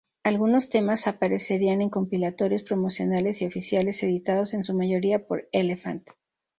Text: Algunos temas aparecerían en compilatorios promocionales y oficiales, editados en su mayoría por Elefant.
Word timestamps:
Algunos 0.23 0.69
temas 0.69 1.05
aparecerían 1.05 1.83
en 1.83 1.91
compilatorios 1.91 2.63
promocionales 2.63 3.43
y 3.43 3.45
oficiales, 3.45 4.01
editados 4.01 4.55
en 4.55 4.63
su 4.63 4.73
mayoría 4.73 5.27
por 5.27 5.47
Elefant. 5.51 6.09